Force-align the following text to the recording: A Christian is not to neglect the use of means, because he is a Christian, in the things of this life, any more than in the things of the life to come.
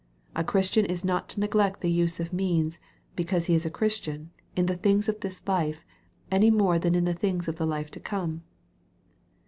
A 0.35 0.43
Christian 0.43 0.83
is 0.85 1.05
not 1.05 1.29
to 1.29 1.39
neglect 1.39 1.81
the 1.81 1.91
use 1.91 2.19
of 2.19 2.33
means, 2.33 2.79
because 3.15 3.45
he 3.45 3.53
is 3.53 3.67
a 3.67 3.69
Christian, 3.69 4.31
in 4.55 4.65
the 4.65 4.75
things 4.75 5.07
of 5.07 5.19
this 5.19 5.47
life, 5.47 5.85
any 6.31 6.49
more 6.49 6.79
than 6.79 6.95
in 6.95 7.05
the 7.05 7.13
things 7.13 7.47
of 7.47 7.57
the 7.57 7.67
life 7.67 7.91
to 7.91 7.99
come. 7.99 8.41